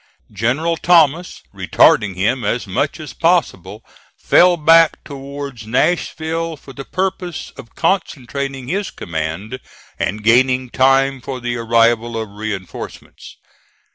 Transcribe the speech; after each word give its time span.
General 0.31 0.77
Thomas, 0.77 1.43
retarding 1.53 2.15
him 2.15 2.43
as 2.43 2.65
much 2.65 2.99
as 2.99 3.13
possible, 3.13 3.85
fell 4.17 4.57
back 4.57 4.97
towards 5.03 5.67
Nashville 5.67 6.57
for 6.57 6.73
the 6.73 6.85
purpose 6.85 7.51
of 7.51 7.75
concentrating 7.75 8.67
his 8.67 8.89
command 8.89 9.59
and 9.99 10.23
gaining 10.23 10.71
time 10.71 11.21
for 11.21 11.39
the 11.39 11.55
arrival 11.55 12.19
of 12.19 12.29
reinforcements. 12.31 13.35